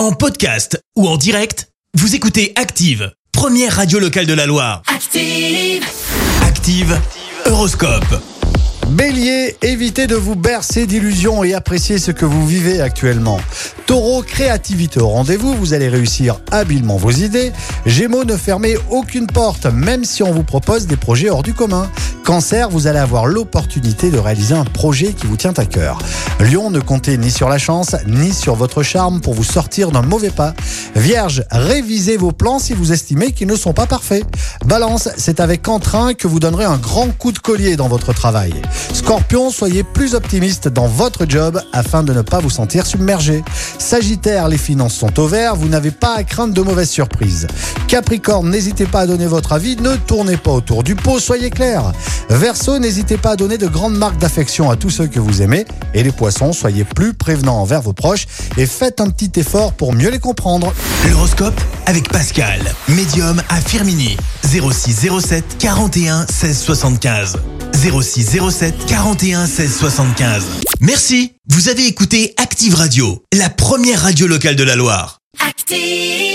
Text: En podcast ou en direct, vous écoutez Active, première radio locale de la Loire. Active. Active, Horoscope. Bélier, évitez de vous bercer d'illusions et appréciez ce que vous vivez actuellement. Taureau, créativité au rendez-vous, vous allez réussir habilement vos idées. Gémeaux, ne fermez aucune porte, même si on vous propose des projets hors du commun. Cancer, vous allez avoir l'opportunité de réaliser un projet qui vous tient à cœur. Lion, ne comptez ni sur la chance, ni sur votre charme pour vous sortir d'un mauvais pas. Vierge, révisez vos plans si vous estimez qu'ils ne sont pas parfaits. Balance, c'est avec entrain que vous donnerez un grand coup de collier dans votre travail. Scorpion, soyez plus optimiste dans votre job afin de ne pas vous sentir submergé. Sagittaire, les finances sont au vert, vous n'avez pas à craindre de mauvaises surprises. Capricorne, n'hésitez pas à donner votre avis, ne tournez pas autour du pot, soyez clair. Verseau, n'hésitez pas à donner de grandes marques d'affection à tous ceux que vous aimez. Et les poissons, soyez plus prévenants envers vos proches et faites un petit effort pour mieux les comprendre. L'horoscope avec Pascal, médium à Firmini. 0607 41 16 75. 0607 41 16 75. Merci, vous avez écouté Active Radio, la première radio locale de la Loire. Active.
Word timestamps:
En 0.00 0.12
podcast 0.12 0.82
ou 0.96 1.06
en 1.06 1.18
direct, 1.18 1.68
vous 1.92 2.14
écoutez 2.14 2.54
Active, 2.56 3.12
première 3.32 3.76
radio 3.76 3.98
locale 3.98 4.24
de 4.24 4.32
la 4.32 4.46
Loire. 4.46 4.80
Active. 4.86 5.84
Active, 6.42 6.98
Horoscope. 7.44 8.22
Bélier, 8.88 9.58
évitez 9.60 10.06
de 10.06 10.16
vous 10.16 10.36
bercer 10.36 10.86
d'illusions 10.86 11.44
et 11.44 11.52
appréciez 11.52 11.98
ce 11.98 12.12
que 12.12 12.24
vous 12.24 12.46
vivez 12.46 12.80
actuellement. 12.80 13.38
Taureau, 13.84 14.22
créativité 14.22 15.00
au 15.00 15.08
rendez-vous, 15.08 15.54
vous 15.54 15.74
allez 15.74 15.88
réussir 15.88 16.40
habilement 16.50 16.96
vos 16.96 17.10
idées. 17.10 17.52
Gémeaux, 17.84 18.24
ne 18.24 18.36
fermez 18.36 18.76
aucune 18.88 19.26
porte, 19.26 19.66
même 19.66 20.04
si 20.04 20.22
on 20.22 20.32
vous 20.32 20.44
propose 20.44 20.86
des 20.86 20.96
projets 20.96 21.28
hors 21.28 21.42
du 21.42 21.52
commun. 21.52 21.90
Cancer, 22.24 22.68
vous 22.70 22.86
allez 22.86 22.98
avoir 22.98 23.26
l'opportunité 23.26 24.10
de 24.10 24.18
réaliser 24.18 24.54
un 24.54 24.64
projet 24.64 25.12
qui 25.12 25.26
vous 25.26 25.36
tient 25.36 25.54
à 25.56 25.64
cœur. 25.64 25.98
Lion, 26.38 26.70
ne 26.70 26.80
comptez 26.80 27.18
ni 27.18 27.30
sur 27.30 27.48
la 27.48 27.58
chance, 27.58 27.96
ni 28.06 28.32
sur 28.32 28.54
votre 28.54 28.82
charme 28.82 29.20
pour 29.20 29.34
vous 29.34 29.44
sortir 29.44 29.90
d'un 29.90 30.02
mauvais 30.02 30.30
pas. 30.30 30.54
Vierge, 30.94 31.44
révisez 31.50 32.16
vos 32.16 32.32
plans 32.32 32.58
si 32.58 32.72
vous 32.72 32.92
estimez 32.92 33.32
qu'ils 33.32 33.48
ne 33.48 33.56
sont 33.56 33.72
pas 33.72 33.86
parfaits. 33.86 34.24
Balance, 34.64 35.08
c'est 35.16 35.40
avec 35.40 35.66
entrain 35.68 36.14
que 36.14 36.28
vous 36.28 36.40
donnerez 36.40 36.64
un 36.64 36.76
grand 36.76 37.08
coup 37.16 37.32
de 37.32 37.38
collier 37.38 37.76
dans 37.76 37.88
votre 37.88 38.12
travail. 38.12 38.52
Scorpion, 38.92 39.50
soyez 39.50 39.82
plus 39.82 40.14
optimiste 40.14 40.68
dans 40.68 40.86
votre 40.86 41.28
job 41.28 41.60
afin 41.72 42.02
de 42.02 42.12
ne 42.12 42.22
pas 42.22 42.38
vous 42.38 42.50
sentir 42.50 42.86
submergé. 42.86 43.42
Sagittaire, 43.78 44.48
les 44.48 44.58
finances 44.58 44.94
sont 44.94 45.18
au 45.18 45.26
vert, 45.26 45.56
vous 45.56 45.68
n'avez 45.68 45.90
pas 45.90 46.14
à 46.16 46.22
craindre 46.22 46.54
de 46.54 46.62
mauvaises 46.62 46.90
surprises. 46.90 47.46
Capricorne, 47.88 48.50
n'hésitez 48.50 48.86
pas 48.86 49.00
à 49.00 49.06
donner 49.06 49.26
votre 49.26 49.52
avis, 49.52 49.76
ne 49.76 49.96
tournez 49.96 50.36
pas 50.36 50.52
autour 50.52 50.84
du 50.84 50.94
pot, 50.94 51.18
soyez 51.18 51.50
clair. 51.50 51.92
Verseau, 52.30 52.78
n'hésitez 52.78 53.16
pas 53.16 53.30
à 53.30 53.36
donner 53.36 53.58
de 53.58 53.66
grandes 53.66 53.96
marques 53.96 54.18
d'affection 54.18 54.70
à 54.70 54.76
tous 54.76 54.90
ceux 54.90 55.08
que 55.08 55.18
vous 55.18 55.42
aimez. 55.42 55.64
Et 55.94 56.04
les 56.04 56.12
poissons, 56.12 56.52
soyez 56.52 56.84
plus 56.84 57.12
prévenants 57.12 57.60
envers 57.60 57.82
vos 57.82 57.92
proches 57.92 58.26
et 58.56 58.66
faites 58.66 59.00
un 59.00 59.10
petit 59.10 59.38
effort 59.40 59.72
pour 59.72 59.92
mieux 59.92 60.10
les 60.10 60.20
comprendre. 60.20 60.72
L'horoscope 61.10 61.60
avec 61.86 62.08
Pascal, 62.08 62.60
médium 62.88 63.42
à 63.48 63.60
Firmini. 63.60 64.16
0607 64.44 65.58
41 65.58 66.26
16 66.28 66.58
75. 66.58 67.36
0607 67.74 68.86
41 68.86 69.46
16 69.46 69.76
75. 69.76 70.44
Merci, 70.80 71.32
vous 71.48 71.68
avez 71.68 71.86
écouté 71.86 72.34
Active 72.36 72.74
Radio, 72.74 73.22
la 73.36 73.50
première 73.50 74.02
radio 74.02 74.28
locale 74.28 74.54
de 74.54 74.62
la 74.62 74.76
Loire. 74.76 75.18
Active. 75.46 76.29